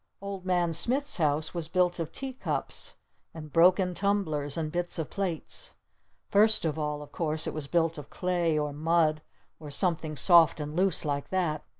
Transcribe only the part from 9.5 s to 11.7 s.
or something soft and loose like that!